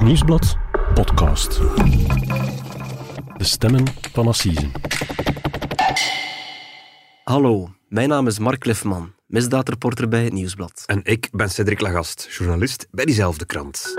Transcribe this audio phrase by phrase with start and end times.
[0.00, 0.56] Het Nieuwsblad
[0.94, 1.60] podcast.
[3.36, 4.72] De stemmen van Assisen.
[7.24, 10.82] Hallo, mijn naam is Mark Liffman, misdaadreporter bij het Nieuwsblad.
[10.86, 13.94] En ik ben Cedric Lagast, journalist bij diezelfde krant.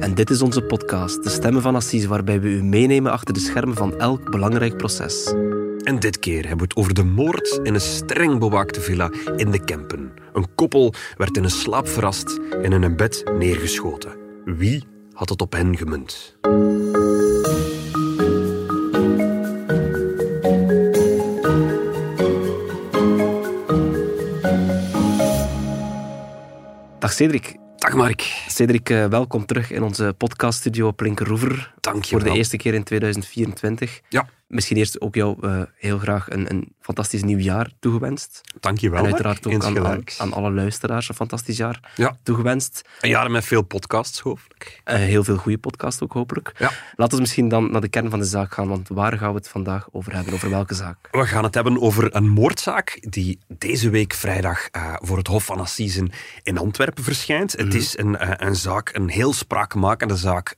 [0.00, 3.40] En dit is onze podcast, De Stemmen van Assise, waarbij we u meenemen achter de
[3.40, 5.34] schermen van elk belangrijk proces.
[5.84, 9.50] En dit keer hebben we het over de moord in een streng bewaakte villa in
[9.50, 10.12] de Kempen.
[10.32, 14.20] Een koppel werd in een slaap verrast en in een bed neergeschoten.
[14.44, 16.36] Wie had het op hen gemunt?
[26.98, 27.56] Dag Cedric.
[27.76, 28.20] Dag Mark.
[28.48, 31.74] Cedric, eh, welkom terug in onze podcaststudio op Linkeroever.
[31.80, 34.00] Dank je Voor de eerste keer in 2024.
[34.08, 38.40] Ja, Misschien eerst ook jou eh, heel graag een, een fantastisch nieuw jaar toegewenst.
[38.60, 38.98] dank je wel.
[38.98, 42.82] en uiteraard ook aan, aan, alle luisteraars een fantastisch jaar Ja, toegewenst.
[43.00, 44.80] een jaar met veel podcasts, hopelijk.
[44.84, 46.52] Eh, heel veel goede podcasts ook, hopelijk.
[46.58, 46.70] Ja.
[46.96, 49.36] Laten we misschien dan naar de kern van de zaak gaan, want waar gaan we
[49.36, 50.34] het vandaag over hebben?
[50.34, 51.08] Over welke zaak?
[51.10, 55.44] We gaan het hebben over een moordzaak die deze week vrijdag eh, voor het Hof
[55.44, 56.10] van Assisen
[56.42, 57.52] in Antwerpen verschijnt.
[57.52, 60.54] Het is een, een zaak, een heel spraakmakende zaak,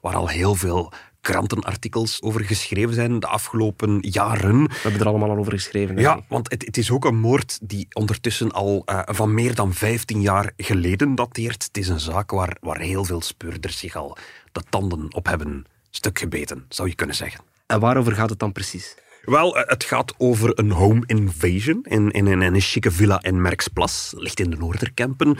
[0.00, 4.62] waar al heel veel krantenartikels over geschreven zijn de afgelopen jaren.
[4.62, 5.96] We hebben er allemaal al over geschreven.
[5.96, 9.74] Ja, want het, het is ook een moord die ondertussen al eh, van meer dan
[9.74, 11.64] 15 jaar geleden dateert.
[11.64, 14.16] Het is een zaak waar, waar heel veel speurders zich al
[14.52, 17.44] de tanden op hebben stuk gebeten, zou je kunnen zeggen.
[17.66, 18.96] En waarover gaat het dan precies?
[19.24, 23.42] Wel, eh, het gaat over een home invasion in, in, in een chique villa in
[23.42, 24.12] Merksplas.
[24.16, 25.36] Ligt in de Noorderkempen.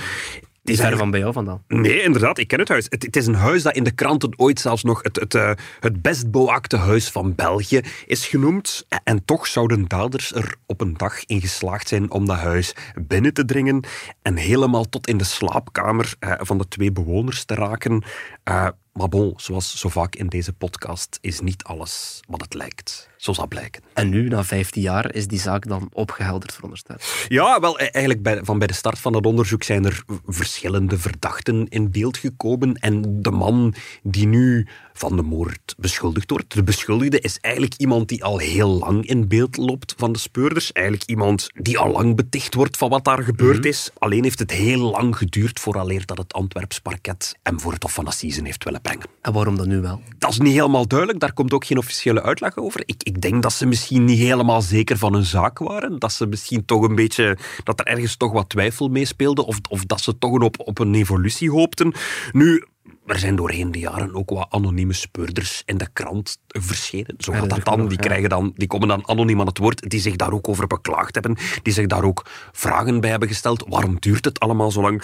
[0.70, 1.62] Is ver van bij jou vandaan.
[1.68, 2.86] Nee, inderdaad, ik ken het huis.
[2.88, 5.50] Het, het is een huis dat in de kranten ooit zelfs nog het, het, eh,
[5.80, 8.86] het best bewaakte huis van België is genoemd.
[9.04, 13.34] En toch zouden daders er op een dag in geslaagd zijn om dat huis binnen
[13.34, 13.84] te dringen
[14.22, 18.04] en helemaal tot in de slaapkamer eh, van de twee bewoners te raken.
[18.44, 23.09] Eh, maar bon, zoals zo vaak in deze podcast, is niet alles wat het lijkt.
[23.20, 23.82] Zo zal blijken.
[23.94, 26.96] En nu, na 15 jaar, is die zaak dan opgehelderd, veronderstel.
[27.28, 30.98] Ja, wel, e- eigenlijk bij, van bij de start van dat onderzoek zijn er verschillende
[30.98, 32.74] verdachten in beeld gekomen.
[32.74, 38.08] En de man die nu van de moord beschuldigd wordt, de beschuldigde, is eigenlijk iemand
[38.08, 40.72] die al heel lang in beeld loopt van de speurders.
[40.72, 43.90] Eigenlijk iemand die al lang beticht wordt van wat daar gebeurd is.
[43.98, 47.92] Alleen heeft het heel lang geduurd vooraleer dat het Antwerps parket hem voor het Hof
[47.92, 49.06] van Assisen heeft willen brengen.
[49.22, 50.00] En waarom dan nu wel?
[50.18, 52.82] Dat is niet helemaal duidelijk, daar komt ook geen officiële uitleg over.
[52.84, 55.98] Ik, ik denk dat ze misschien niet helemaal zeker van hun zaak waren.
[55.98, 59.46] Dat ze misschien toch een beetje, dat er ergens toch wat twijfel meespeelde.
[59.46, 61.92] Of, of dat ze toch op, op een evolutie hoopten.
[62.32, 62.64] Nu,
[63.06, 67.14] er zijn doorheen de jaren ook wat anonieme speurders in de krant verschenen.
[67.18, 67.88] Zo gaat dat dan.
[67.88, 68.52] Die, krijgen dan.
[68.56, 71.36] die komen dan anoniem aan het woord, die zich daar ook over beklaagd hebben.
[71.62, 73.64] Die zich daar ook vragen bij hebben gesteld.
[73.68, 75.02] Waarom duurt het allemaal zo lang?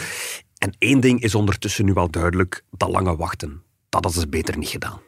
[0.59, 2.65] En één ding is ondertussen nu wel duidelijk.
[2.71, 5.00] Dat lange wachten, dat hadden ze beter niet gedaan.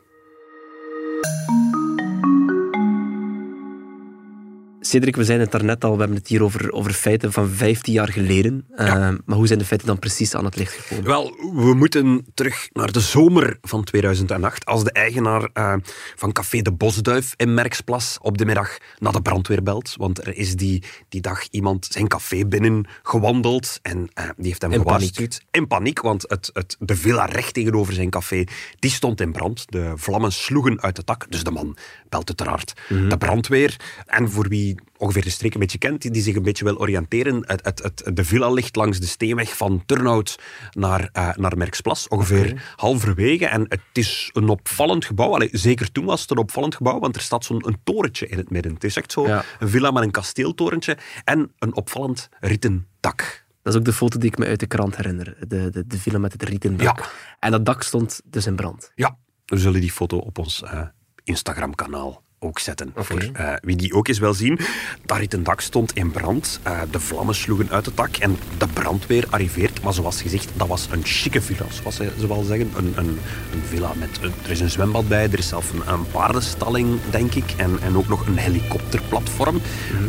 [4.81, 7.93] Cedric, we zijn het daarnet al, we hebben het hier over, over feiten van 15
[7.93, 8.67] jaar geleden.
[8.75, 8.87] Eh,
[9.25, 11.05] maar hoe zijn de feiten dan precies aan het licht gekomen?
[11.05, 15.75] Wel, we moeten terug naar de zomer van 2008, als de eigenaar eh,
[16.17, 19.95] van Café de Bosduif in Merksplas op de middag naar de brandweer belt.
[19.97, 24.63] Want er is die, die dag iemand zijn café binnen gewandeld en eh, die heeft
[24.63, 25.41] hem In gewaarschuwd.
[25.51, 28.45] In paniek, want het, het, de villa recht tegenover zijn café,
[28.79, 29.65] die stond in brand.
[29.69, 31.77] De vlammen sloegen uit het dak, dus de man
[32.09, 33.77] belt uiteraard de brandweer.
[34.07, 36.79] En voor wie ongeveer de streek een beetje kent, die, die zich een beetje wil
[36.79, 40.39] oriënteren, het, het, het, de villa ligt langs de steenweg van Turnhout
[40.73, 43.47] naar, eh, naar Merksplas, ongeveer halverwege.
[43.47, 45.35] En het is een opvallend gebouw.
[45.35, 48.39] Allee, zeker toen was het een opvallend gebouw, want er staat zo'n een torentje in
[48.39, 48.75] het midden.
[48.75, 49.45] Het is echt zo Ja.
[49.59, 53.47] een villa met een kasteeltorentje en een opvallend rieten dak.
[53.63, 55.37] Dat is ook de foto die ik me uit de krant herinner.
[55.49, 56.99] De, de, de villa met het rieten dak.
[56.99, 57.09] Ja.
[57.41, 58.93] En dat dak stond dus in brand.
[58.95, 60.83] Ja, we zullen die foto op ons eh,
[61.29, 62.93] Instagram-kanaal ook zetten.
[62.97, 64.59] Voor eh, wie die ook eens wil zien.
[65.07, 66.61] Daar een dak stond in brand.
[66.63, 69.83] Eh, de vlammen sloegen uit het dak en de brandweer arriveert.
[69.83, 72.71] Maar zoals gezegd, dat was een chique villa, zoals ze ze wel zeggen.
[72.77, 73.19] Een, een,
[73.53, 74.19] een villa met...
[74.21, 77.53] een- er is een zwembad bij, er is zelfs een, een paardenstalling, denk ik.
[77.57, 79.61] En, en ook nog een helikopterplatform.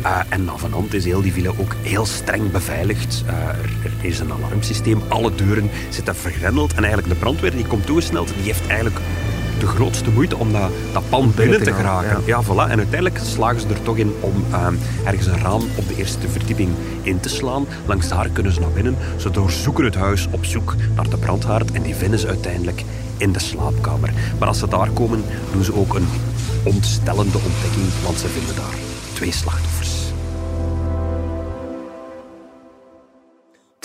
[0.02, 3.22] Eh, en navenant is heel die villa ook heel streng beveiligd.
[3.26, 5.02] Er, er is een alarmsysteem.
[5.08, 6.70] Alle deuren zitten vergrendeld.
[6.74, 8.96] En eigenlijk de brandweer die komt toegesneld, die heeft eigenlijk
[9.60, 12.22] de grootste moeite om dat, dat pand binnen te geraken.
[12.26, 12.42] Ja.
[12.44, 12.70] voilà.
[12.70, 14.74] En uiteindelijk slagen ze er toch in om ehm,
[15.04, 16.70] ergens een raam op de eerste verdieping
[17.02, 17.66] in te slaan.
[17.86, 18.96] Langs daar kunnen ze naar binnen.
[19.16, 22.84] Ze doorzoeken het huis op zoek naar de brandhaard en die vinden ze uiteindelijk
[23.16, 24.12] in de slaapkamer.
[24.38, 26.08] Maar als ze daar komen, doen ze ook een
[26.62, 28.74] ontstellende ontdekking, want ze vinden daar
[29.12, 29.69] twee slachtoffers.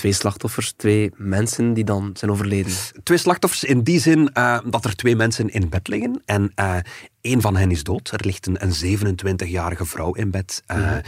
[0.05, 2.71] Twee slachtoffers, twee mensen die dan zijn overleden.
[3.03, 6.21] Twee slachtoffers in die zin uh, dat er twee mensen in bed liggen.
[6.25, 6.77] En uh,
[7.21, 8.11] één van hen is dood.
[8.11, 10.63] Er ligt een, een 27-jarige vrouw in bed.
[10.71, 11.01] Uh, ja.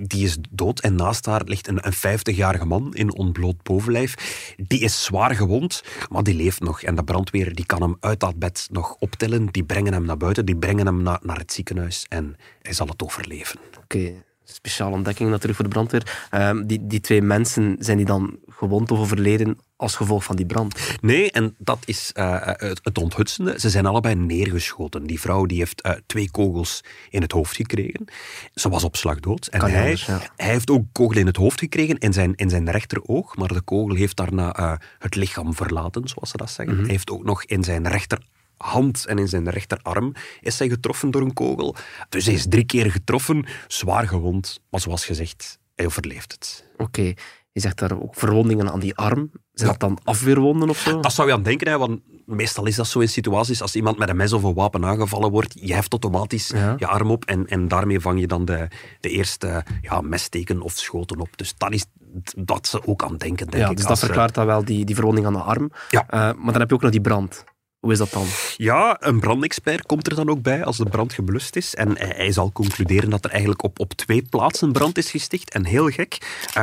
[0.00, 0.80] Die is dood.
[0.80, 4.14] En naast haar ligt een, een 50-jarige man in ontbloot bovenlijf.
[4.56, 6.82] Die is zwaar gewond, maar die leeft nog.
[6.82, 9.46] En de brandweer die kan hem uit dat bed nog optillen.
[9.46, 10.46] Die brengen hem naar buiten.
[10.46, 12.06] Die brengen hem na, naar het ziekenhuis.
[12.08, 13.58] En hij zal het overleven.
[13.68, 13.96] Oké.
[13.96, 14.22] Okay
[14.54, 16.28] speciale ontdekking natuurlijk voor de brandweer.
[16.34, 20.46] Uh, die, die twee mensen, zijn die dan gewond of overleden als gevolg van die
[20.46, 20.96] brand?
[21.00, 23.60] Nee, en dat is uh, het, het, onthutsende.
[23.60, 25.06] Ze zijn allebei neergeschoten.
[25.06, 28.04] Die vrouw die heeft uh, twee kogels in het hoofd gekregen.
[28.54, 29.46] Ze was op slag dood.
[29.46, 30.20] En hij, anders, ja.
[30.36, 33.36] hij heeft ook kogel in het hoofd gekregen, in zijn, in zijn rechteroog.
[33.36, 36.66] Maar de kogel heeft daarna het lichaam verlaten, zoals ze dat zeggen.
[36.66, 36.84] Mm -hmm.
[36.84, 38.18] Hij heeft ook nog in zijn rechter
[38.62, 41.76] hand en in zijn rechterarm is hij getroffen door een kogel.
[42.08, 44.60] Dus hij is drie keer getroffen, zwaar gewond.
[44.70, 46.70] Maar zoals gezegd, hij overleeft het.
[46.72, 46.82] Oké.
[46.82, 47.16] Okay.
[47.52, 49.30] Je zegt daar ook verwondingen aan die arm.
[49.52, 49.76] Zijn ja.
[49.76, 51.00] dat dan afweerwonden of zo?
[51.00, 53.62] Dat zou je aan denken, hè, want meestal is dat zo in situaties.
[53.62, 56.74] Als iemand met een mes of een wapen aangevallen wordt, je heft automatisch ja.
[56.78, 58.68] je arm op en, en daarmee vang je dan de,
[59.00, 61.28] de eerste ja, messteken of schoten op.
[61.36, 61.84] Dus dat is
[62.36, 63.76] dat ze ook aan denken, denk ja, ik.
[63.76, 65.70] Dus dat verklaart dan wel die, die verwonding aan de arm.
[65.90, 66.04] Ja.
[66.04, 67.44] Uh, maar dan heb je ook nog die brand.
[67.82, 68.26] Hoe is dat dan?
[68.56, 71.74] Ja, een brandexpert komt er dan ook bij als de brand geblust is.
[71.74, 75.50] En hij zal concluderen dat er eigenlijk op, op twee plaatsen brand is gesticht.
[75.50, 76.18] En heel gek,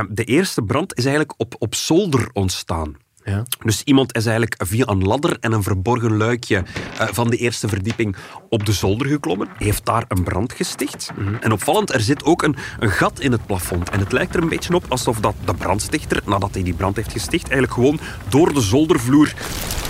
[0.09, 2.95] de eerste brand is eigenlijk op, op zolder ontstaan.
[3.23, 3.43] Ja.
[3.63, 6.63] Dus iemand is eigenlijk via een ladder en een verborgen luikje
[7.01, 8.15] uh, van de eerste verdieping
[8.49, 11.11] op de zolder geklommen, heeft daar een brand gesticht.
[11.15, 11.35] Mhm.
[11.35, 13.89] En opvallend, er zit ook een, een gat in het plafond.
[13.89, 16.95] En het lijkt er een beetje op alsof dat de brandstichter, nadat hij die brand
[16.95, 17.99] heeft gesticht, eigenlijk gewoon
[18.29, 19.33] door de zoldervloer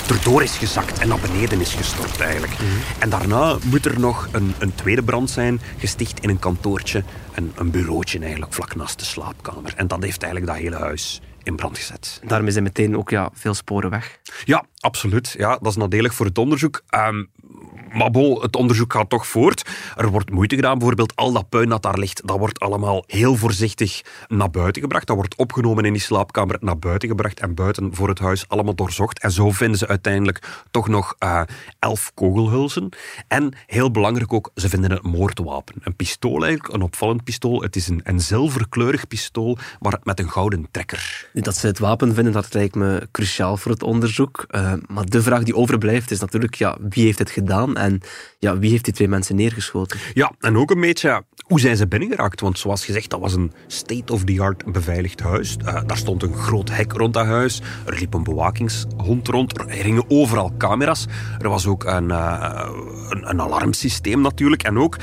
[0.09, 2.53] erdoor is gezakt en naar beneden is gestort eigenlijk.
[2.53, 2.65] Mhm.
[2.99, 7.03] En daarna moet er nog een, een tweede brand zijn, gesticht in een kantoortje,
[7.33, 9.73] een, een bureautje eigenlijk, vlak naast de slaapkamer.
[9.75, 12.21] En dat heeft eigenlijk dat hele huis in brand gezet.
[12.23, 14.19] Daarmee zijn meteen ook ja, veel sporen weg.
[14.45, 15.35] Ja, absoluut.
[15.37, 16.81] Ja, dat is nadelig voor het onderzoek.
[16.95, 17.29] Um,
[17.93, 19.69] maar bon, het onderzoek gaat toch voort.
[19.95, 20.77] Er wordt moeite gedaan.
[20.77, 25.07] Bijvoorbeeld al dat puin dat daar ligt, dat wordt allemaal heel voorzichtig naar buiten gebracht.
[25.07, 28.75] Dat wordt opgenomen in die slaapkamer, naar buiten gebracht en buiten voor het huis allemaal
[28.75, 29.19] doorzocht.
[29.19, 31.41] En zo vinden ze uiteindelijk toch nog uh,
[31.79, 32.89] elf kogelhulzen.
[33.27, 35.75] En heel belangrijk ook, ze vinden een moordwapen.
[35.79, 37.61] Een pistool eigenlijk, een opvallend pistool.
[37.61, 41.29] Het is een, een zilverkleurig pistool, maar met een gouden trekker.
[41.33, 44.45] Dat ze het wapen vinden, dat lijkt me cruciaal voor het onderzoek.
[44.49, 47.77] Uh, maar de vraag die overblijft is natuurlijk, ja, wie heeft het gedaan?
[47.77, 48.01] En
[48.39, 49.99] ja, wie heeft die twee mensen neergeschoten?
[50.13, 52.41] Ja, en ook een beetje hoe zijn ze binnengeraakt?
[52.41, 55.57] Want zoals gezegd, dat was een state-of-the-art beveiligd huis.
[55.65, 57.61] Uh, daar stond een groot hek rond dat huis.
[57.85, 59.59] Er liep een bewakingshond rond.
[59.59, 61.05] Er hingen overal camera's.
[61.39, 62.69] Er was ook een, uh,
[63.09, 64.63] een, een alarmsysteem natuurlijk.
[64.63, 64.97] En ook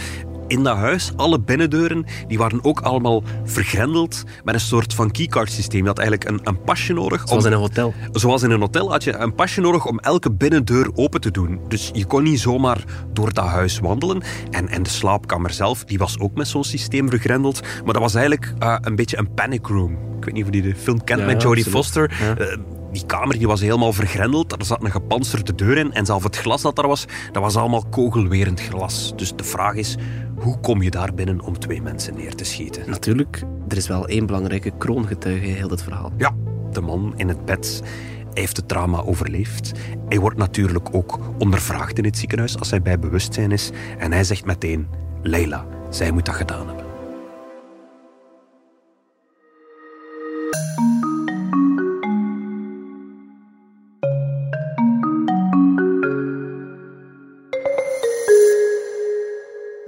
[0.48, 5.52] in dat huis, alle binnendeuren, die waren ook allemaal vergrendeld met een soort van keycard
[5.52, 5.80] systeem.
[5.80, 7.28] Je had eigenlijk een, een pasje nodig.
[7.28, 7.94] Zoals in een hotel.
[8.12, 11.60] Zoals in een hotel had je een pasje nodig om elke binnendeur open te doen.
[11.68, 14.22] Dus je kon niet zomaar door dat huis wandelen.
[14.50, 17.60] En, en de slaapkamer zelf, die was ook met zo'n systeem vergrendeld.
[17.84, 19.92] Maar dat was eigenlijk uh, een beetje een panic room.
[19.92, 21.64] Ik weet niet of je die film kent Ja, met Jodie.
[21.64, 22.12] Foster.
[22.20, 22.46] Ja.
[22.46, 22.56] Uh,
[22.92, 24.52] die kamer die was helemaal vergrendeld.
[24.52, 25.92] Er zat een gepantserde deur in.
[25.92, 29.12] En zelfs het glas dat er was, dat was allemaal kogelwerend glas.
[29.16, 29.96] Dus de vraag is,
[30.38, 32.90] hoe kom je daar binnen om twee mensen neer te schieten?
[32.90, 36.12] Natuurlijk, er is wel één belangrijke kroongetuige in heel dit verhaal.
[36.16, 36.34] Ja,
[36.72, 37.82] de man in het bed
[38.36, 39.72] hij heeft het trauma overleefd.
[40.08, 43.70] Hij wordt natuurlijk ook ondervraagd in het ziekenhuis als hij bij bewustzijn is.
[43.98, 44.86] En hij zegt meteen,
[45.22, 46.85] Leila, zij moet dat gedaan hebben.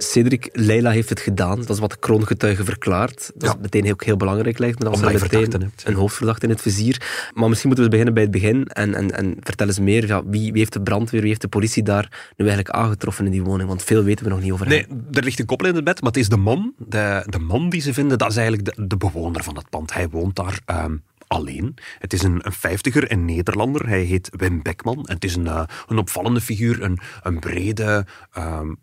[0.09, 1.55] Cedric, Leila heeft het gedaan.
[1.57, 3.31] Dat is wat de kroongetuige verklaart.
[3.35, 3.55] Dat Ja.
[3.55, 4.89] is meteen ook heel belangrijk lijkt me.
[4.89, 7.29] Er meteen een hoofdverdachte in het vizier.
[7.33, 8.67] Maar misschien moeten we beginnen bij het begin.
[8.67, 10.07] En, en, en vertel eens meer.
[10.07, 13.31] Ja, wie, wie heeft de brandweer, wie heeft de politie daar nu eigenlijk aangetroffen in
[13.31, 13.67] die woning?
[13.69, 15.05] Want veel weten we nog niet over Nee, hem.
[15.11, 16.73] er ligt een koppel in het bed, maar het is de man.
[16.77, 19.93] De, de man die ze vinden, dat is eigenlijk de, de bewoner van het pand.
[19.93, 20.95] Hij woont daar ehm,
[21.29, 21.77] alleen.
[21.99, 23.87] Het is een, een vijftiger, een Nederlander.
[23.87, 25.05] Hij heet Wim Beckman.
[25.05, 26.83] En het is een, eh, een opvallende figuur.
[26.83, 28.73] Een, een brede, ehm,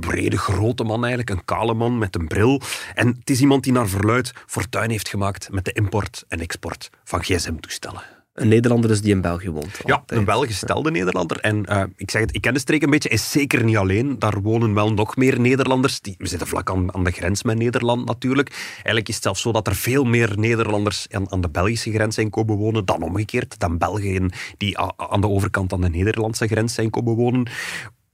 [0.00, 1.30] brede, grote man eigenlijk.
[1.30, 2.60] Een kale man met een bril.
[2.94, 6.90] En het is iemand die naar verluid fortuin heeft gemaakt met de import en export
[7.04, 8.21] van gsm-toestellen.
[8.32, 9.80] Een Nederlander dus die in België woont.
[9.84, 10.20] Ja, altijd.
[10.20, 11.40] een welgestelde Nederlander.
[11.40, 14.18] En eh, ik zeg het, ik ken de streek een beetje, is zeker niet alleen.
[14.18, 16.00] Daar wonen wel nog meer Nederlanders.
[16.00, 18.50] Die, we zitten vlak aan, aan de grens met Nederland natuurlijk.
[18.74, 22.14] Eigenlijk is het zelfs zo dat er veel meer Nederlanders aan, aan de Belgische grens
[22.14, 23.58] zijn komen wonen dan omgekeerd.
[23.58, 27.46] Dan Belgen die a- aan de overkant aan de Nederlandse grens zijn komen wonen.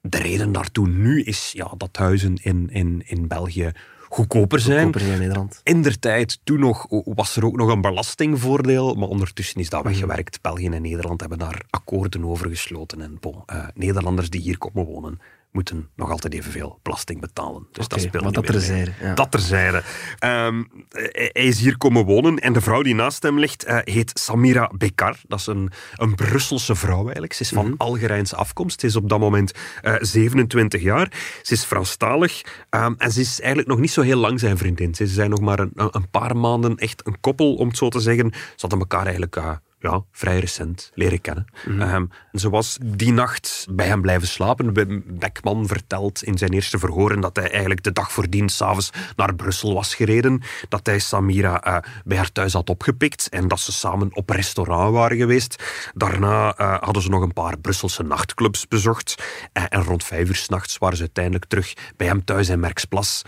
[0.00, 3.72] De reden daartoe nu is ja, dat huizen in, in, in België
[4.08, 4.92] goedkoper zijn.
[4.92, 5.60] In Nederland.
[5.62, 9.82] In der tijd, toen nog, was er ook nog een belastingvoordeel, maar ondertussen is dat
[9.82, 9.88] Mhm.
[9.92, 10.40] weggewerkt.
[10.42, 13.00] België en Nederland hebben daar akkoorden over gesloten.
[13.00, 15.18] En bon, eh, Nederlanders die hier komen wonen,
[15.52, 17.66] moeten nog altijd evenveel belasting betalen.
[17.72, 19.14] Dus dat speelt maar niet dat terzijde, ja.
[19.14, 19.82] Dat terzijde.
[20.18, 23.78] Ehm, hij hij is hier komen wonen en de vrouw die naast hem ligt eh,
[23.84, 25.16] heet Samira Bekar.
[25.26, 27.32] Dat is een, een Brusselse vrouw eigenlijk.
[27.32, 28.80] Ze is van Algerijnse afkomst.
[28.80, 29.52] Ze is op dat moment
[29.82, 31.12] eh, 27 jaar.
[31.42, 34.94] Ze is Franstalig ehm, en ze is eigenlijk nog niet zo heel lang zijn vriendin.
[34.94, 38.00] Ze zijn nog maar een, een paar maanden echt een koppel, om het zo te
[38.00, 38.30] zeggen.
[38.32, 39.36] Ze hadden elkaar eigenlijk...
[39.36, 39.50] eh,
[39.80, 41.44] ja, vrij recent leren kennen.
[41.80, 44.72] Ehm, en ze was die nacht bij hem blijven slapen.
[44.72, 49.34] Be- Beckman vertelt in zijn eerste verhoren dat hij eigenlijk de dag voordien s'avonds naar
[49.34, 50.42] Brussel was gereden.
[50.68, 54.92] Dat hij Samira eh, bij haar thuis had opgepikt en dat ze samen op restaurant
[54.94, 55.62] waren geweest.
[55.94, 59.22] Daarna eh, hadden ze nog een paar Brusselse nachtclubs bezocht.
[59.52, 63.22] Eh, en rond vijf uur s'nachts waren ze uiteindelijk terug bij hem thuis in Merksplas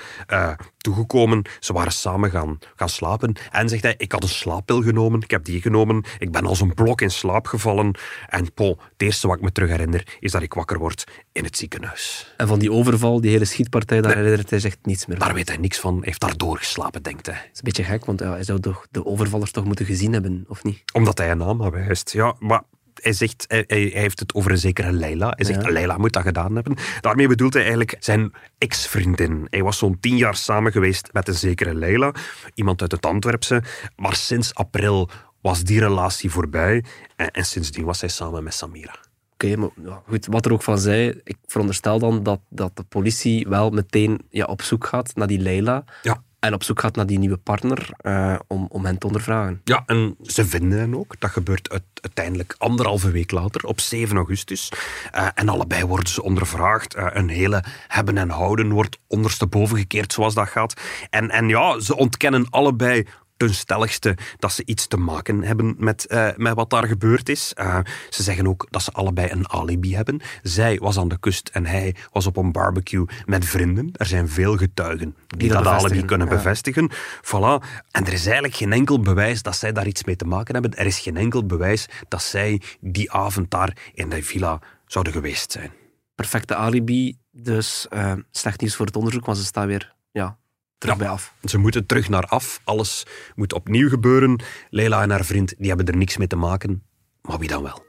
[0.80, 1.42] toegekomen.
[1.60, 3.36] Ze waren samen gaan, gaan slapen.
[3.50, 6.04] En zegt hij, ik had een slaappil genomen, ik heb die genomen.
[6.18, 7.94] Ik ben als een blok in slaap gevallen.
[8.28, 11.44] En po, het eerste wat ik me terug herinner, is dat ik wakker word in
[11.44, 12.34] het ziekenhuis.
[12.36, 15.26] En van die overval, die hele schietpartij, daar herinnert hij zich niets meer van.
[15.26, 17.34] Daar weet hij niks van, hij heeft daar doorgeslapen, denkt hij.
[17.34, 20.12] Dat is een beetje gek, want ja, hij zou toch de overvallers toch moeten gezien
[20.12, 20.82] hebben, of niet?
[20.92, 22.12] Omdat hij een naam had wijst.
[22.12, 22.62] Ja, maar
[22.94, 25.32] hij zegt, hij, heeft het over een zekere Leila.
[25.36, 25.70] Hij zegt, Ja.
[25.70, 26.76] Leila moet dat gedaan hebben.
[27.00, 29.46] Daarmee bedoelt hij eigenlijk zijn ex-vriendin.
[29.50, 32.14] Hij was zo'n tien jaar samen geweest met een zekere Leila.
[32.54, 33.62] Iemand uit het Antwerpse.
[33.96, 36.84] Maar sinds april was die relatie voorbij.
[37.16, 38.94] En, en sindsdien was hij samen met Samira.
[39.32, 42.82] Oké, maar ja, goed, wat er ook van zei, ik veronderstel dan dat, dat de
[42.82, 46.22] politie wel meteen ja, op zoek gaat naar die Leila Ja.
[46.40, 49.60] En op zoek gaat naar die nieuwe partner eh, om, om hen te ondervragen.
[49.64, 51.14] Ja, en ze vinden hen ook.
[51.20, 54.72] Dat gebeurt uit- uiteindelijk anderhalve week later, op 7 augustus.
[55.12, 56.94] Eh, en allebei worden ze ondervraagd.
[56.94, 60.74] Eh, een hele hebben en houden wordt ondersteboven gekeerd, zoals dat gaat.
[61.10, 63.06] En, en ja, ze ontkennen allebei
[63.46, 67.52] ten stelligste dat ze iets te maken hebben met, eh, met wat daar gebeurd is.
[67.54, 67.78] Eh,
[68.10, 70.20] ze zeggen ook dat ze allebei een alibi hebben.
[70.42, 73.90] Zij was aan de kust en hij was op een barbecue met vrienden.
[73.92, 76.34] Er zijn veel getuigen die, dat dat, alibi kunnen ja.
[76.34, 76.90] bevestigen.
[77.24, 77.64] Voilà.
[77.90, 80.74] En er is eigenlijk geen enkel bewijs dat zij daar iets mee te maken hebben.
[80.74, 85.52] Er is geen enkel bewijs dat zij die avond daar in de villa zouden geweest
[85.52, 85.72] zijn.
[86.14, 90.38] Perfecte alibi, dus eh, slecht nieuws voor het onderzoek, want ze staan weer ja,
[90.80, 91.00] terug Ja.
[91.02, 91.34] bij af.
[91.44, 92.60] Ze moeten terug naar af.
[92.64, 94.42] Alles moet opnieuw gebeuren.
[94.70, 96.82] Leila en haar vriend die hebben er niks mee te maken.
[97.22, 97.88] Maar wie dan wel?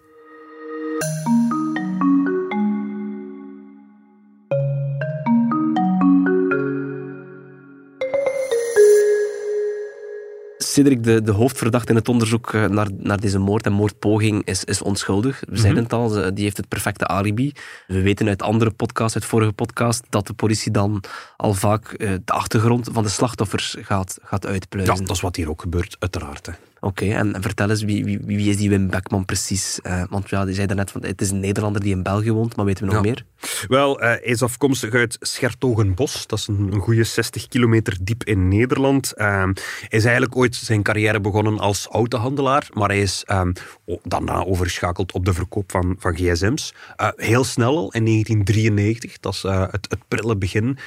[10.72, 14.64] Cedric, de, de hoofdverdachte in het onderzoek eh, naar, naar deze moord en moordpoging, is,
[14.64, 15.44] is onschuldig.
[15.50, 17.52] We zeiden het al, ze- die heeft het perfecte alibi.
[17.88, 21.04] We weten uit andere podcasts, uit vorige podcast, dat de politie dan
[21.38, 25.06] al vaak eh, de achtergrond van de slachtoffers gaat, gaat Ja, uitpluizen.
[25.06, 26.46] dat is wat hier ook gebeurt, uiteraard.
[26.46, 26.52] Hè.
[26.84, 29.80] Oké, en, en vertel eens, wie, wie, wie is die Wim Beckman precies?
[29.82, 32.56] Eh, want ja, die zei daarnet, van, het is een Nederlander die in België woont,
[32.56, 33.10] maar weten we nog Ja.
[33.10, 33.26] meer?
[33.68, 36.28] Wel, eh, hij is afkomstig uit Schertogenbos.
[36.28, 39.14] Dat is een, een goede 60 kilometer diep in Nederland.
[39.14, 43.52] Ehm, hij is eigenlijk ooit zijn carrière begonnen als autohandelaar, maar hij is ehm,
[43.86, 46.74] o- daarna overgeschakeld op de verkoop van, van gsm's.
[46.96, 49.20] Eh, heel snel al, in 1993.
[49.20, 50.78] Dat is het, het prille begin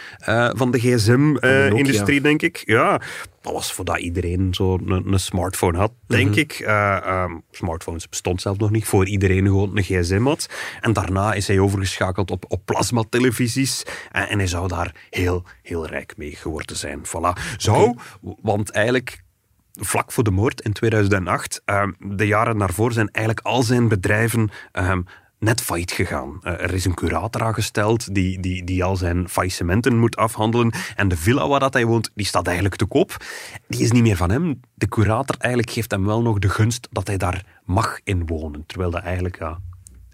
[0.57, 2.63] van de gsm-industrie, denk ik.
[2.67, 3.01] Ja,
[3.45, 6.53] dat was voordat iedereen zo'n een, een smartphone had, denk ik.
[6.53, 10.49] Eh, ehm, smartphones bestond zelf nog niet, voor iedereen gewoon een gsm had.
[10.81, 13.87] En daarna is hij overgeschakeld op, op plasmatelevisies.
[14.13, 17.03] En, en hij zou daar heel, heel rijk mee geworden zijn.
[17.07, 17.57] Voilà.
[17.57, 19.23] Zou, want eigenlijk
[19.73, 24.51] vlak voor de moord in 2008, ehm, de jaren daarvoor, zijn eigenlijk al zijn bedrijven
[24.73, 25.03] ehm,
[25.45, 26.39] net failliet gegaan.
[26.43, 30.73] Eh, er is een curator aangesteld die, die, die al zijn faillissementen moet afhandelen.
[30.97, 33.17] En de villa waar dat hij woont, die staat eigenlijk te koop.
[33.69, 34.61] Die is niet meer van hem.
[34.75, 38.67] De curator eigenlijk geeft hem wel nog de gunst dat hij daar mag in wonen.
[38.67, 39.59] Terwijl dat eigenlijk ja,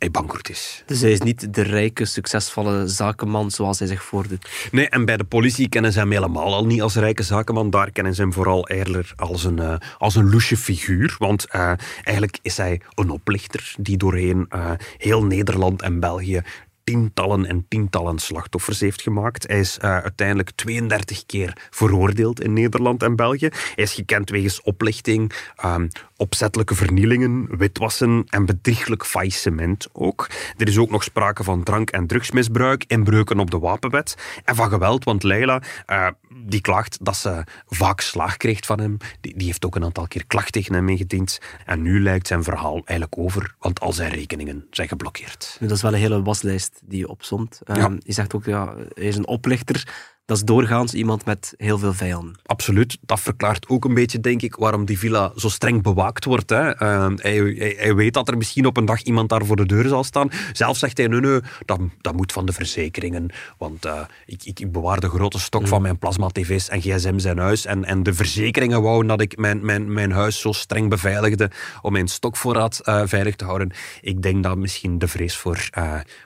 [0.00, 0.82] hij bankroet is.
[0.86, 4.48] Dus hij is niet de rijke, succesvolle zakenman zoals hij zich voordoet.
[4.70, 7.70] Nee, en bij de politie kennen ze hem helemaal al niet als rijke zakenman.
[7.70, 11.14] Daar kennen ze hem vooral eerder als een, eh, als een loesje figuur.
[11.18, 16.42] Want eh, eigenlijk is hij een oplichter die doorheen eh, heel Nederland en België
[16.90, 19.46] tientallen en tientallen slachtoffers heeft gemaakt.
[19.46, 23.48] Hij is eh, uiteindelijk 32 keer veroordeeld in Nederland en België.
[23.50, 30.30] Hij is gekend wegens oplichting, ehm, opzettelijke vernielingen, witwassen en bedrieglijk faillissement ook.
[30.56, 34.68] Er is ook nog sprake van drank- en drugsmisbruik, inbreuken op de wapenwet en van
[34.68, 36.06] geweld, want Leila eh,
[36.42, 38.96] die klaagt dat ze vaak slaag kreeg van hem.
[39.20, 41.38] Die, die heeft ook een aantal keer klacht tegen hem ingediend.
[41.66, 45.56] En nu lijkt zijn verhaal eigenlijk over, want al zijn rekeningen zijn geblokkeerd.
[45.60, 47.60] Dat is wel een hele waslijst die je opzomt.
[47.64, 47.96] Ja.
[47.98, 50.08] Je zegt ook, ja, hij is een oplichter.
[50.30, 52.34] Dat is doorgaans iemand met heel veel vijanden.
[52.46, 52.98] Absoluut.
[53.00, 56.50] Dat verklaart ook een beetje, denk ik, waarom die villa zo streng bewaakt wordt.
[56.50, 56.82] Hè.
[56.82, 59.66] Uh, hij, hij, hij, weet dat er misschien op een dag iemand daar voor de
[59.66, 60.30] deur zal staan.
[60.52, 63.30] Zelf zegt hij, nee, nee, dat, dat moet van de verzekeringen.
[63.58, 65.66] Want uh, ik, ik, bewaar de grote stok mm.
[65.66, 67.66] van mijn plasma-tv's en gsm's in huis.
[67.66, 71.50] En, en de verzekeringen wouden dat ik mijn, mijn, mijn huis zo streng beveiligde
[71.82, 73.70] om mijn stokvoorraad uh, veilig te houden.
[74.00, 75.68] Ik denk dat misschien de vrees voor,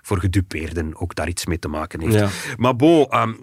[0.03, 2.15] voor gedupeerden ook daar iets mee te maken heeft.
[2.15, 2.29] Ja.
[2.57, 3.37] Maar bo, um,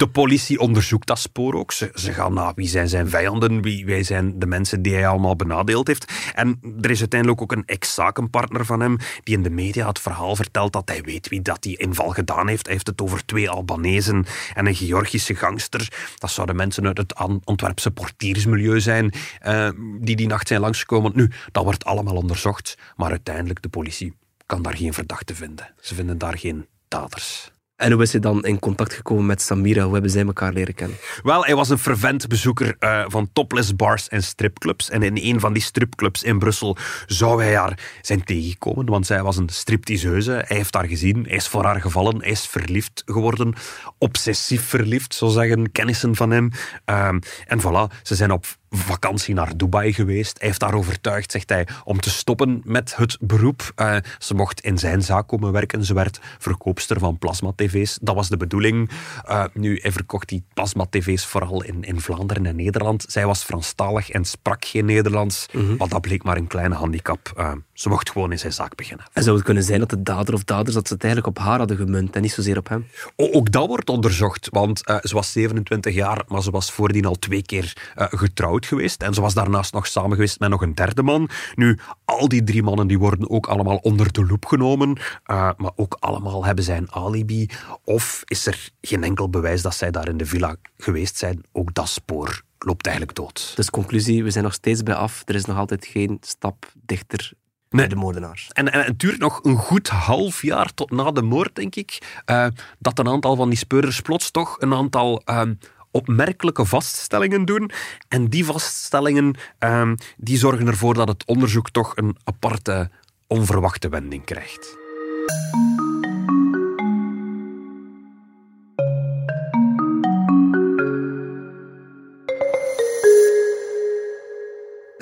[0.00, 1.72] de politie onderzoekt dat spoor ook.
[1.72, 5.36] Ze, gaan naar wie zijn zijn vijanden, wie, wie zijn de mensen die hij allemaal
[5.36, 6.12] benadeeld heeft.
[6.34, 10.36] En er is uiteindelijk ook een ex-zakenpartner van hem die in de media het verhaal
[10.36, 12.64] vertelt dat hij weet wie dat die inval gedaan heeft.
[12.64, 15.92] Hij heeft het over twee Albanezen en een Georgische gangster.
[16.18, 17.14] Dat zouden mensen uit het
[17.44, 19.12] Antwerpse portiersmilieu zijn
[19.46, 19.68] uh,
[20.00, 21.12] die die nacht zijn langsgekomen.
[21.14, 24.14] Nu, dat wordt allemaal onderzocht, maar uiteindelijk de politie
[24.46, 25.74] kan daar geen verdachte vinden.
[25.80, 27.50] Ze vinden daar geen daders.
[27.80, 29.82] En hoe is hij dan in contact gekomen met Samira?
[29.82, 30.96] Hoe hebben zij elkaar leren kennen?
[31.22, 34.90] Wel, hij was een fervent bezoeker uh, van topless bars en stripclubs.
[34.90, 39.22] En in een van die stripclubs in Brussel zou hij haar zijn tegengekomen, want zij
[39.22, 40.30] was een stripteaseuse.
[40.30, 43.54] Hij heeft haar gezien, hij is voor haar gevallen, hij is verliefd geworden.
[43.98, 46.50] Obsessief verliefd, zo zeggen kennissen van hem.
[46.86, 47.08] Uh,
[47.46, 50.38] en voilà, ze zijn op vakantie naar Dubai geweest.
[50.38, 53.72] Hij heeft daar overtuigd, zegt hij, om te stoppen met het beroep.
[53.76, 55.84] Uh, ze mocht in zijn zaak komen werken.
[55.84, 57.98] Ze werd verkoopster van plasma-tv's.
[58.02, 58.90] Dat was de bedoeling.
[59.28, 63.04] Uh, nu, hij verkocht die plasma-tv's vooral in, in Vlaanderen en Nederland.
[63.08, 65.46] Zij was Franstalig en sprak geen Nederlands.
[65.52, 65.76] Mm -hmm.
[65.76, 67.32] Maar dat bleek maar een kleine handicap.
[67.38, 69.06] Uh, ze mocht gewoon in zijn zaak beginnen.
[69.12, 71.44] En zou het kunnen zijn dat de dader of daders dat ze het eigenlijk op
[71.44, 72.86] haar hadden gemunt en niet zozeer op hem?
[73.16, 77.14] O, ook dat wordt onderzocht, want ze was 27 jaar, maar ze was voordien al
[77.14, 79.02] twee keer getrouwd geweest.
[79.02, 81.28] En ze was daarnaast nog samen geweest met nog een derde man.
[81.54, 84.88] Nu, al die drie mannen die worden ook allemaal onder de loep genomen.
[84.90, 87.48] Uh, maar ook allemaal hebben zij een alibi.
[87.84, 91.44] Of is er geen enkel bewijs dat zij daar in de villa geweest zijn.
[91.52, 93.52] Ook dat spoor loopt eigenlijk dood.
[93.56, 95.22] Dus conclusie, we zijn nog steeds bij af.
[95.24, 97.32] Er is nog altijd geen stap dichter
[97.70, 97.88] Nee.
[97.88, 98.48] de moordenaars.
[98.52, 102.20] En, en, het duurt nog een goed half jaar tot na de moord, denk ik,
[102.30, 102.46] uh,
[102.78, 105.42] dat een aantal van die speurders plots toch een aantal uh,
[105.90, 107.70] opmerkelijke vaststellingen doen.
[108.08, 112.90] En die vaststellingen um, die zorgen ervoor dat het onderzoek toch een aparte,
[113.26, 114.78] onverwachte wending krijgt.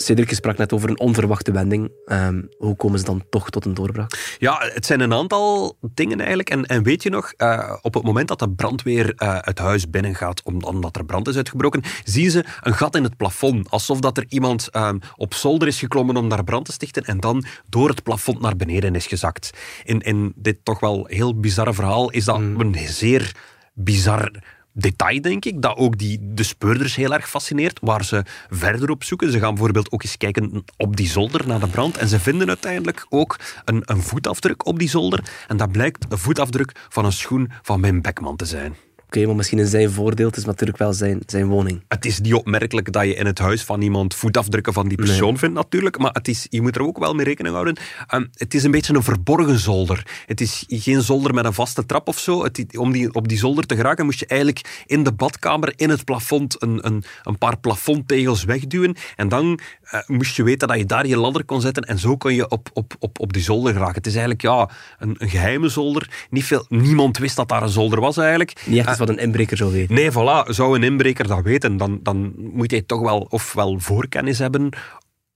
[0.09, 1.91] Cedric, sprak net over een onverwachte wending.
[2.07, 4.37] Um, hoe komen ze dan toch tot een doorbraak?
[4.39, 6.51] Ja, het zijn een aantal dingen eigenlijk.
[6.51, 9.91] En, en weet je nog, uh, op het moment dat de brandweer uh, het huis
[9.91, 13.71] binnengaat omdat er brand is uitgebroken, zien ze een gat in het plafond.
[13.71, 17.21] Alsof dat er iemand um, op zolder is geklommen om daar brand te stichten en
[17.21, 19.51] dan door het plafond naar beneden is gezakt.
[19.85, 22.61] In, in dit toch wel heel bizarre verhaal is dat mm.
[22.61, 23.37] een zeer
[23.75, 24.31] bizar
[24.73, 29.05] detail, denk ik, dat ook die, de speurders heel erg fascineert, waar ze verder op
[29.05, 29.33] zoeken.
[29.33, 32.49] Ze gaan bijvoorbeeld ook eens kijken op die zolder naar de brand en ze vinden
[32.49, 35.25] uiteindelijk ook een, een voetafdruk op die zolder.
[35.49, 38.77] En dat blijkt een voetafdruk van een schoen van Wim Beckman te zijn.
[39.09, 40.27] Oké, maar misschien is zijn voordeel.
[40.27, 41.83] Het is natuurlijk wel zijn, zijn woning.
[41.89, 45.39] Het is niet opmerkelijk dat je in het huis van iemand voetafdrukken van die persoon
[45.39, 45.99] vindt, natuurlijk.
[45.99, 47.77] Maar het is, je moet er ook wel mee rekening houden.
[48.15, 50.23] Um, het is een beetje een verborgen zolder.
[50.27, 52.43] Het is geen zolder met een vaste trap of zo.
[52.43, 55.91] Het, om die, op die zolder te geraken moest je eigenlijk in de badkamer, in
[55.91, 58.97] het plafond, een, een, een paar plafondtegels wegduwen.
[59.17, 59.59] En dan
[59.95, 61.83] uh, moest je weten dat je daar je ladder kon zetten.
[61.83, 63.95] En zo kon je op, op, op, op die zolder geraken.
[63.95, 66.27] Het is eigenlijk ja, een, een geheime zolder.
[66.31, 68.63] Niet veel, niemand wist dat daar een zolder was eigenlijk.
[68.67, 69.95] Niet echt wat een inbreker zou weten.
[69.95, 70.51] Nee, voilà.
[70.51, 74.71] Zou een inbreker dat weten, dan, dan moet hij toch wel ofwel voorkennis hebben...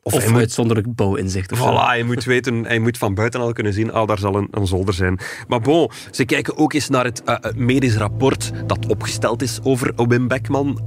[0.05, 1.53] Of, of uitzonderlijk bouwinzicht.
[1.53, 4.35] Of voilà, je moet weten, hij moet van buiten al kunnen zien, ah, daar zal
[4.35, 5.19] een, een zolder zijn.
[5.49, 9.93] Maar bon, ze kijken ook eens naar het uh, medisch rapport dat opgesteld is over
[9.97, 10.81] Wim Beckman.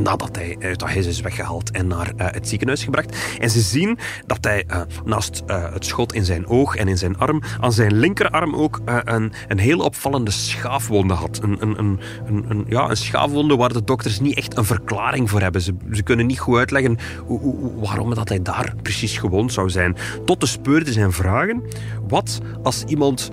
[0.00, 3.16] Nadat hij uit dat huis is weggehaald en naar uh, het ziekenhuis gebracht.
[3.38, 6.98] En ze zien dat hij uh, naast uh, het schot in zijn oog en in
[6.98, 11.40] zijn arm, aan zijn linkerarm ook een, een heel opvallende schaafwonde had.
[11.42, 15.40] Een, een, een, een, ja, een schaafwonde waar de dokters niet echt een verklaring voor
[15.40, 15.60] hebben.
[15.60, 19.96] Ze, ze kunnen niet goed uitleggen hoe, waarom dat hij daar precies gewond zou zijn.
[20.24, 21.62] Tot de speurders en vragen,
[22.08, 23.30] wat als iemand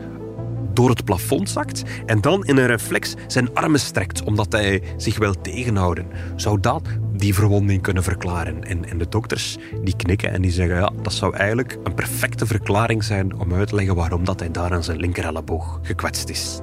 [0.73, 5.17] door het plafond zakt en dan in een reflex zijn armen strekt omdat hij zich
[5.17, 6.05] wil tegenhouden.
[6.35, 6.81] Zou dat
[7.13, 8.63] die verwonding kunnen verklaren?
[8.63, 12.45] En, en de dokters die knikken en die zeggen ja, dat zou eigenlijk een perfecte
[12.45, 16.59] verklaring zijn om uit te leggen waarom dat hij daar aan zijn linkerelleboog gekwetst is.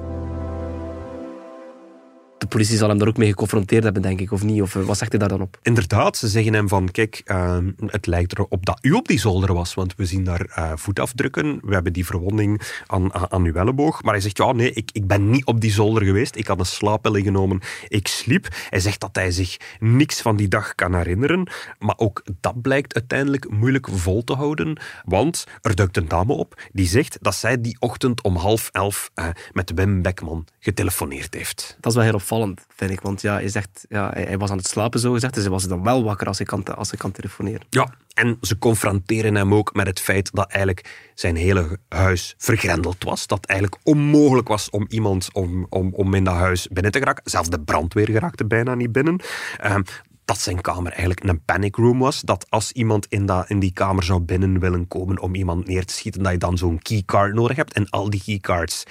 [2.39, 4.61] De politie zal hem daar ook mee geconfronteerd hebben, denk ik, of niet?
[4.61, 5.59] Of wat zegt hij daar dan op?
[5.61, 9.53] Inderdaad, ze zeggen hem van, kijk, ehm, het lijkt erop dat u op die zolder
[9.53, 13.53] was, want we zien daar uh, voetafdrukken, we hebben die verwonding aan, aan, aan, uw
[13.53, 14.03] elleboog.
[14.03, 16.59] Maar hij zegt, ja, nee, ik, ik ben niet op die zolder geweest, ik had
[16.59, 18.47] een slaappillen genomen, ik sliep.
[18.69, 21.49] Hij zegt dat hij zich niks van die dag kan herinneren,
[21.79, 26.61] maar ook dat blijkt uiteindelijk moeilijk vol te houden, want er duikt een dame op
[26.71, 31.77] die zegt dat zij die ochtend om half elf uh, met Wim Beckman getelefoneerd heeft.
[31.79, 32.28] Dat is wel heel opvallend,
[32.75, 35.43] vind ik, want ja, hij, zegt, ja, hij, was aan het slapen, zo gezegd, dus
[35.43, 37.61] hij was dan wel wakker als hij kan, als hij kan telefoneren.
[37.69, 43.03] Ja, en ze confronteren hem ook met het feit dat eigenlijk zijn hele huis vergrendeld
[43.03, 43.27] was.
[43.27, 47.31] Dat eigenlijk onmogelijk was om iemand om, om, om in dat huis binnen te geraken.
[47.31, 49.21] Zelfs de brandweer geraakte bijna niet binnen.
[49.65, 49.83] Um,
[50.29, 52.21] dat zijn kamer eigenlijk een panic room was.
[52.21, 55.85] Dat als iemand in, dat, in die kamer zou binnen willen komen om iemand neer
[55.85, 57.73] te schieten, dat je dan zo'n keycard nodig hebt.
[57.73, 58.83] En al die keycards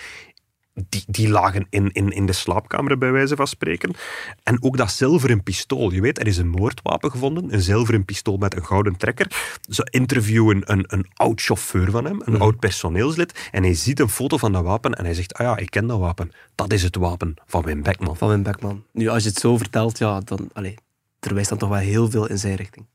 [0.88, 3.94] die, die lagen in, in, in de slaapkamer, bij wijze van spreken.
[4.42, 5.90] En ook dat zilveren pistool.
[5.90, 9.56] Je weet, er is een moordwapen gevonden, een zilveren pistool met een gouden trekker.
[9.68, 12.42] Ze interviewen een, een oud chauffeur van hem, een mm.
[12.42, 15.56] oud personeelslid, en hij ziet een foto van dat wapen en hij zegt, ah ja,
[15.56, 16.32] ik ken dat wapen.
[16.54, 18.16] Dat is het wapen van Wim Beckman.
[18.16, 18.84] Van Wim Beckman.
[18.92, 20.48] Nu, als je het zo vertelt, ja, dan...
[20.52, 20.74] Allez,
[21.20, 22.86] er wijst dan toch wel heel veel in zijn richting.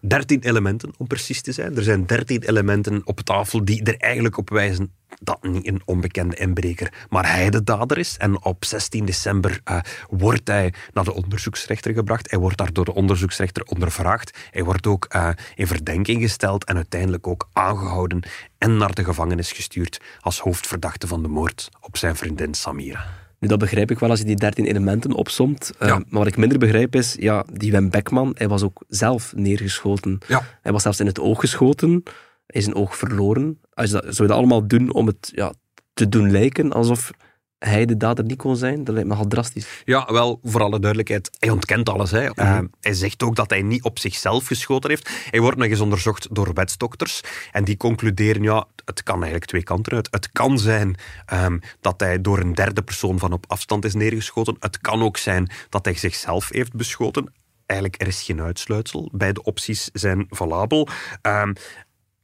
[0.00, 1.76] 13 elementen, om precies te zijn.
[1.76, 6.36] Er zijn 13 elementen op tafel die er eigenlijk op wijzen dat niet een onbekende
[6.36, 8.16] inbreker, maar hij de dader is.
[8.16, 12.30] En op 16 december uh, wordt hij naar de onderzoeksrechter gebracht.
[12.30, 14.38] Hij wordt daar door de onderzoeksrechter ondervraagd.
[14.50, 18.22] Hij wordt ook uh, in verdenking gesteld en uiteindelijk ook aangehouden
[18.58, 23.19] en naar de gevangenis gestuurd als hoofdverdachte van de moord op zijn vriendin Samira.
[23.40, 25.72] Nu, dat begrijp ik wel als je die 13 elementen opsomt.
[25.82, 29.32] Uh, maar wat ik minder begrijp is, ja, die Wim Beckman, hij was ook zelf
[29.36, 30.18] neergeschoten.
[30.28, 30.42] Ja.
[30.62, 31.90] Hij was zelfs in het oog geschoten.
[32.46, 33.60] Hij is een oog verloren.
[33.72, 35.52] Als je dat, zou je dat allemaal doen om het ja,
[35.92, 37.10] te doen lijken alsof
[37.60, 39.82] hij de dader niet kon zijn, dat lijkt me al drastisch.
[39.84, 42.10] Ja, wel, voor alle duidelijkheid, hij ontkent alles.
[42.10, 42.28] Hè.
[42.34, 45.10] Uh, hij zegt ook dat hij niet op zichzelf geschoten heeft.
[45.30, 47.20] Hij wordt nog eens onderzocht door wetsdokters.
[47.52, 50.08] En die concluderen, ja, het kan eigenlijk twee kanten uit.
[50.10, 50.96] Het kan zijn
[51.32, 54.56] um, dat hij door een derde persoon van op afstand is neergeschoten.
[54.60, 57.32] Het kan ook zijn dat hij zichzelf heeft beschoten.
[57.66, 59.08] Eigenlijk, er is geen uitsluitsel.
[59.12, 60.88] Beide opties zijn valabel.
[61.22, 61.52] Um,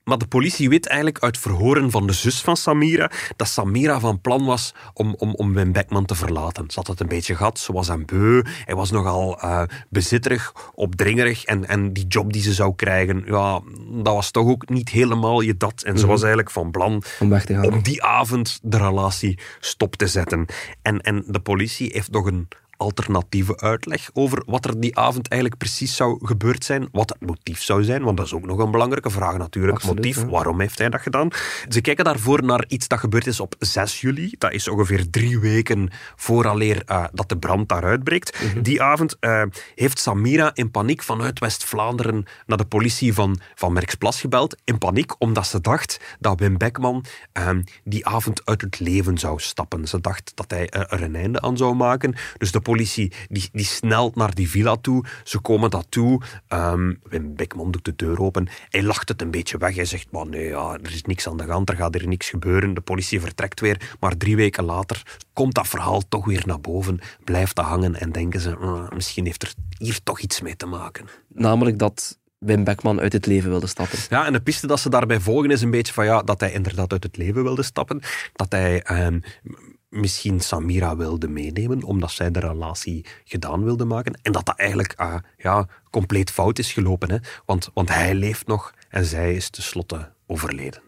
[0.07, 4.21] maar de politie weet eigenlijk uit verhoren van de zus van Samira dat Samira van
[4.21, 6.71] plan was om, om, om Wim Beckman te verlaten.
[6.71, 10.53] Ze had het een beetje gehad, ze was een beu, hij was nogal uh, bezitterig,
[10.75, 13.61] opdringerig en, en die job die ze zou krijgen, ja,
[14.03, 15.83] dat was toch ook niet helemaal je dat.
[15.83, 16.11] En ze mhm.
[16.11, 17.73] was eigenlijk van plan om, weg te gaan.
[17.73, 20.47] om die avond de relatie stop te zetten.
[20.83, 25.61] En, en de politie heeft nog een alternatieve uitleg over wat er die avond eigenlijk
[25.61, 26.89] precies zou gebeurd zijn.
[26.93, 29.75] Wat het motief zou zijn, want dat is ook nog een belangrijke vraag natuurlijk.
[29.75, 31.29] Absoluut, motief, waarom heeft hij dat gedaan?
[31.69, 34.35] Ze kijken daarvoor naar iets dat gebeurd is op 6 juli.
[34.39, 38.43] Dat is ongeveer drie weken vooraleer uh, dat de brand daar uitbreekt.
[38.43, 38.63] Mhm.
[38.63, 39.43] Die avond uh,
[39.75, 44.57] heeft Samira in paniek vanuit West-Vlaanderen naar de politie van, van Merksplas gebeld.
[44.65, 47.05] In paniek omdat ze dacht dat Wim Beckman
[47.39, 47.51] uh,
[47.85, 49.89] die avond uit het leven zou stappen.
[49.89, 52.15] Ze dacht dat hij er een einde aan zou maken.
[52.39, 55.05] Dus de politie die, die snelt naar die villa toe.
[55.25, 56.23] Ze komen dat toe.
[56.49, 58.49] Um, Wim Beckman doet de deur open.
[58.69, 59.75] Hij lacht het een beetje weg.
[59.75, 61.69] Hij zegt, maar nee, ja, er is niks aan de hand.
[61.69, 62.75] Er gaat er niks gebeuren.
[62.75, 63.97] De politie vertrekt weer.
[64.01, 65.03] Maar drie weken later
[65.33, 66.99] komt dat verhaal toch weer naar boven.
[67.25, 70.67] Blijft dat hangen en denken ze, uh, misschien heeft er hier toch iets mee te
[70.67, 71.07] maken.
[71.29, 73.99] Namelijk dat Wim Beckman uit het leven wilde stappen.
[74.09, 76.53] Ja, en de piste dat ze daarbij volgen is een beetje van ja, dat hij
[76.53, 78.01] inderdaad uit het leven wilde stappen.
[78.33, 79.23] Dat hij um,
[79.97, 84.19] misschien Samira wilde meenemen, omdat zij de relatie gedaan wilde maken.
[84.23, 87.11] En dat dat eigenlijk uh, ja, compleet fout is gelopen.
[87.11, 87.19] Hè?
[87.47, 90.83] Want, want hij leeft nog en zij is tenslotte overleden.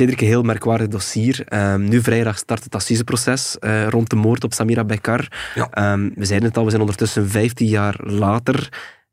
[0.00, 1.44] Cedric, een heel merkwaardig dossier.
[1.54, 5.28] Um, nu vrijdag start het assiseproces uh, rond de moord op Samira Bekar.
[5.54, 5.92] Ja.
[5.92, 8.68] Um, we zeiden het al, we zijn ondertussen 15 jaar later.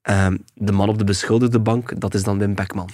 [0.10, 2.90] Um, de man op de beschuldigde bank, dat is dan Wim Beckman.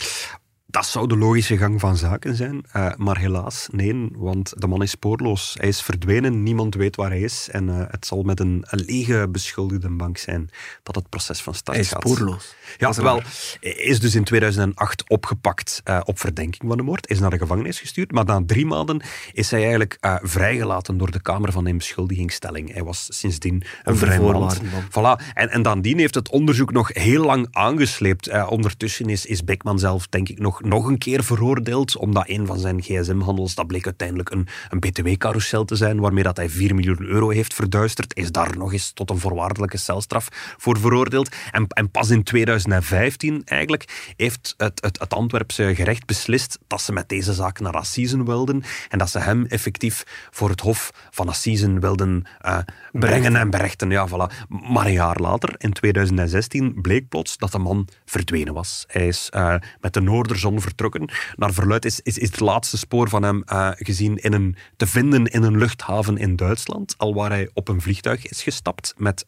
[0.74, 4.82] Dat zou de logische gang van zaken zijn, uh, maar helaas nee, want de man
[4.82, 5.56] is spoorloos.
[5.60, 8.84] Hij is verdwenen, niemand weet waar hij is en uh, het zal met een, een
[8.86, 10.50] lege beschuldigde bank zijn
[10.84, 12.04] dat het proces van start gaat.
[12.04, 12.56] Hij is spoorloos.
[12.78, 13.22] Ja, wel,
[13.60, 17.38] hij is dus in 2008 opgepakt uh, op verdenking van de moord, is naar de
[17.38, 22.74] gevangenis gestuurd, maar na drie maanden is hij eigenlijk vrijgelaten door de Kamer van Inbeschuldigingsstelling.
[22.74, 24.54] Hij was sindsdien een vrij man.
[24.90, 25.34] Voilà.
[25.34, 28.48] En, en dan heeft het onderzoek nog heel lang aangesleept.
[28.48, 32.60] ondertussen is, is Beckman zelf, denk ik, nog nog een keer veroordeeld, omdat een van
[32.60, 37.02] zijn gsm-handels, dat bleek uiteindelijk een, een btw-carousel te zijn, waarmee dat hij 4 miljoen
[37.02, 41.36] euro heeft verduisterd, is daar nog eens tot een voorwaardelijke celstraf voor veroordeeld.
[41.52, 46.94] En, en pas in 2015 eigenlijk heeft het, het, het Antwerpse gerecht beslist dat ze
[46.94, 51.30] met deze zaak naar Assisen wilden en dat ze hem effectief voor het Hof van
[51.30, 52.58] Assisen wilden uh,
[52.92, 53.90] brengen en berechten.
[53.90, 54.48] Ja, voilà.
[54.48, 58.84] Maar een jaar later, in 2016, bleek plots dat de man verdwenen was.
[58.88, 61.10] Hij is uh, met de Noorderzon vertrokken.
[61.36, 64.88] Naar verluid is, is, is het laatste spoor van hem uh, gezien in een, te
[64.88, 69.26] vinden in een luchthaven in Duitsland, al waar hij op een vliegtuig is gestapt met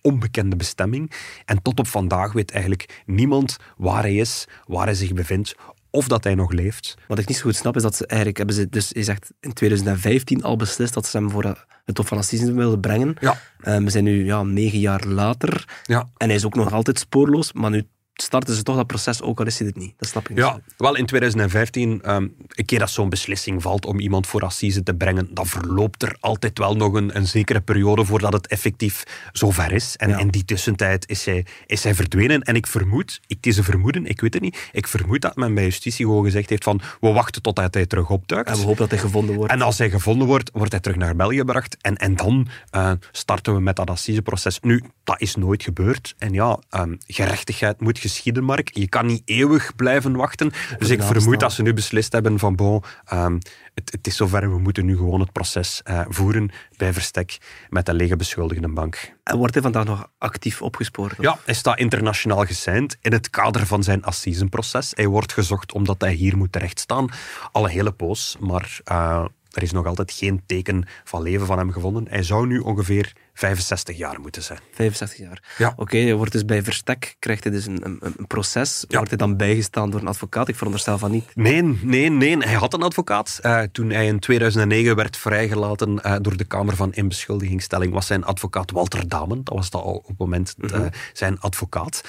[0.00, 1.12] onbekende bestemming.
[1.44, 5.54] En tot op vandaag weet eigenlijk niemand waar hij is, waar hij zich bevindt
[5.90, 6.94] of dat hij nog leeft.
[7.06, 9.32] Wat ik niet zo goed snap is dat ze eigenlijk hebben ze dus je zegt
[9.40, 13.16] in 2015 al beslist dat ze hem voor het Hof van Assisen wilden brengen.
[13.20, 13.38] Ja.
[13.66, 16.08] Um, we zijn nu ja, negen jaar later ja.
[16.16, 17.86] en hij is ook nog altijd spoorloos, maar nu
[18.22, 19.94] starten ze toch dat proces, ook al is hij het niet.
[19.98, 20.38] Dat snap ik niet.
[20.38, 24.82] Ja, wel in 2015, um, een keer dat zo'n beslissing valt om iemand voor assise
[24.82, 29.02] te brengen, dan verloopt er altijd wel nog een, een zekere periode voordat het effectief
[29.32, 29.96] zover is.
[29.96, 30.18] En Ja.
[30.18, 32.42] in die tussentijd is hij, is hij verdwenen.
[32.42, 35.54] En ik vermoed, het is een vermoeden, ik weet het niet, ik vermoed dat men
[35.54, 38.48] bij justitie gewoon gezegd heeft van we wachten tot hij terug opduikt.
[38.48, 39.52] En we hopen dat hij gevonden wordt.
[39.52, 41.76] En als hij gevonden wordt, wordt hij terug naar België gebracht.
[41.80, 44.60] En, en dan eh, starten we met dat assiseproces.
[44.60, 46.14] Nu, dat is nooit gebeurd.
[46.18, 48.70] En ja, ehm, gerechtigheid moet geschieden, Mark.
[48.74, 50.52] Je kan niet eeuwig blijven wachten.
[50.78, 53.38] Dus ik vermoed dat ze nu beslist hebben van, bon, ehm,
[53.74, 57.86] het, het is zover, we moeten nu gewoon het proces eh, voeren bij Verstek met
[57.86, 59.16] de lege beschuldigde bank.
[59.22, 61.18] En wordt hij vandaag nog actief opgespoord?
[61.18, 61.24] of?
[61.24, 64.92] Ja, hij staat internationaal gesigned in het kader van zijn assisenproces.
[64.94, 67.08] Hij wordt gezocht omdat hij hier moet terechtstaan.
[67.52, 69.24] Al een hele poos, maar eh,
[69.58, 72.06] er is nog altijd geen teken van leven van hem gevonden.
[72.08, 74.58] Hij zou nu ongeveer 65 jaar moeten zijn.
[74.72, 75.42] 65 jaar.
[75.58, 75.72] Ja.
[75.76, 78.84] Oké, hij wordt dus bij Verstek, krijgt hij dus een, een, een proces.
[78.88, 78.96] Ja.
[78.96, 80.48] Wordt hij dan bijgestaan door een advocaat?
[80.48, 81.30] Ik veronderstel van niet.
[81.34, 82.36] Nee, nee, nee.
[82.38, 83.38] Hij had een advocaat.
[83.42, 88.24] Eh, toen hij in 2009 werd vrijgelaten eh, door de Kamer van Inbeschuldigingsstelling, was zijn
[88.24, 89.44] advocaat Walter Damen.
[89.44, 90.80] Dat was dat al op het moment eh,
[91.12, 92.04] zijn advocaat.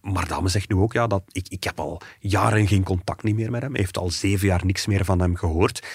[0.00, 3.34] Maar Damen zegt nu ook, ja, dat ik, ik heb al jaren geen contact niet
[3.34, 3.70] meer met hem.
[3.70, 5.86] Hij heeft al zeven jaar niks meer van hem gehoord.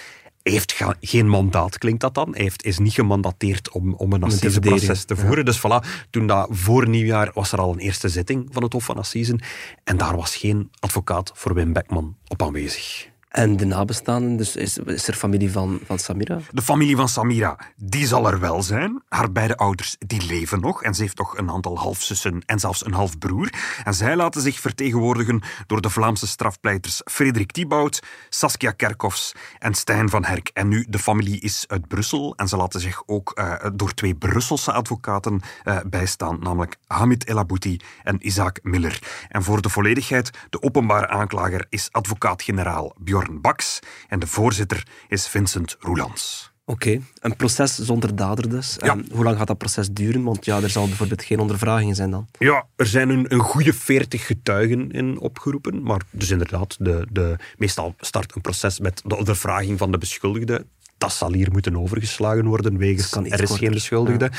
[0.50, 2.32] Hij heeft ga- geen mandaat, klinkt dat dan.
[2.34, 5.46] Hij heeft, is niet gemandateerd om, om een assiseproces te voeren.
[5.46, 8.84] Dus voilà, toen dat voor nieuwjaar was er al een eerste zitting van het Hof
[8.84, 9.42] van Assisen.
[9.84, 13.09] En daar was geen advocaat voor Wim Beckman op aanwezig.
[13.30, 16.40] En de nabestaanden, dus is, is er familie van, van Samira?
[16.52, 19.02] De familie van Samira, die zal er wel zijn.
[19.08, 20.84] Haar beide ouders, die leven nog.
[20.84, 23.50] En ze heeft nog een aantal halfzussen en zelfs een halfbroer.
[23.84, 30.10] En zij laten zich vertegenwoordigen door de Vlaamse strafpleiters Frederik Thibaut, Saskia Kerkhoffs en Stijn
[30.10, 30.50] van Herk.
[30.54, 32.34] En nu, de familie is uit Brussel.
[32.36, 36.40] En ze laten zich ook eh, door twee Brusselse advocaten eh, bijstaan.
[36.40, 39.00] Namelijk Hamid El Abouti en Isaac Miller.
[39.28, 42.94] En voor de volledigheid, de openbare aanklager is advocaat-generaal
[43.42, 43.80] Baks.
[44.08, 46.52] En de voorzitter is Vincent Roelands.
[46.70, 48.78] Oké, een proces zonder dader dus.
[48.80, 48.92] Ja.
[48.92, 50.24] En hoe lang gaat dat proces duren?
[50.24, 52.28] Want ja, er zal bijvoorbeeld geen ondervragingen zijn dan.
[52.38, 55.84] Ja, er zijn een, een goede veertig getuigen in opgeroepen.
[55.84, 60.66] Maar dus inderdaad, de, de, meestal start een proces met de ondervraging van de beschuldigde.
[61.00, 64.32] Dat zal hier moeten overgeslagen worden, wegens er is korter, geen beschuldigde.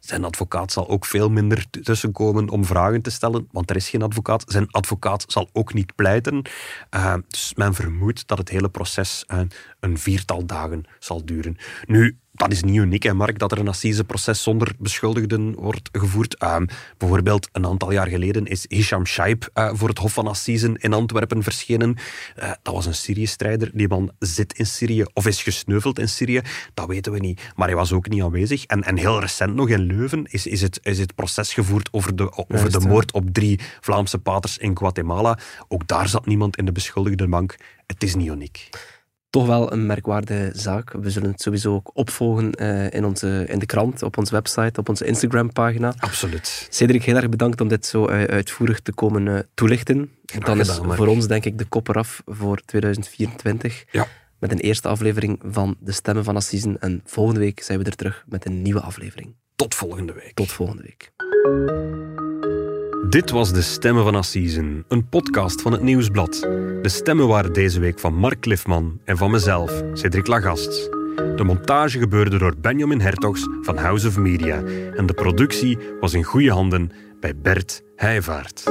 [0.00, 4.02] Zijn advocaat zal ook veel minder tussenkomen om vragen te stellen, want er is geen
[4.02, 4.44] advocaat.
[4.46, 6.42] Zijn advocaat zal ook niet pleiten.
[6.90, 9.40] Eh, dus men vermoedt dat het hele proces eh,
[9.80, 11.56] een viertal dagen zal duren.
[11.86, 16.36] Nu, dat is niet uniek, hè, Mark, dat er een assiseproces zonder beschuldigden wordt gevoerd.
[16.36, 16.66] Ehm,
[16.98, 20.92] bijvoorbeeld, een aantal jaar geleden is Hisham Shaib eh, voor het Hof van Assisen in
[20.92, 21.96] Antwerpen verschenen.
[22.36, 23.70] Eh, dat was een Syrië-strijder.
[23.74, 26.40] Die man zit in Syrië of is gesneuveld in Syrië.
[26.74, 27.40] Dat weten we niet.
[27.56, 28.64] Maar hij was ook niet aanwezig.
[28.64, 32.16] En, en heel recent nog in Leuven is, is, het, is het proces gevoerd over
[32.16, 35.38] de, over Juist, de moord op drie Vlaamse paters in Guatemala.
[35.68, 37.56] Ook daar zat niemand in de beschuldigde bank.
[37.86, 38.68] Het is niet uniek.
[39.34, 40.92] Toch wel een merkwaardige zaak.
[40.92, 44.80] We zullen het sowieso ook opvolgen eh, in, onze, in de krant, op onze website,
[44.80, 45.94] op onze Instagram-pagina.
[45.98, 46.66] Absoluut.
[46.70, 50.10] Cedric, heel erg bedankt om dit zo eh, uitvoerig te komen eh, toelichten.
[50.38, 50.96] Dan is Mark.
[50.96, 53.84] voor ons denk ik de kop eraf voor 2024.
[53.90, 54.06] Ja.
[54.38, 56.80] Met een eerste aflevering van De Stemmen van Assisen.
[56.80, 59.34] En volgende week zijn we er terug met een nieuwe aflevering.
[59.56, 60.34] Tot volgende week.
[60.34, 61.12] Tot volgende week.
[63.08, 66.40] Dit was De Stemmen van Assisen, een podcast van het Nieuwsblad.
[66.82, 70.90] De stemmen waren deze week van Mark Cliffman en van mezelf, Cedric Lagast.
[71.36, 74.62] De montage gebeurde door Benjamin Hertogs van House of Media
[74.96, 76.90] en de productie was in goede handen
[77.20, 78.64] bij Bert Heijvaart.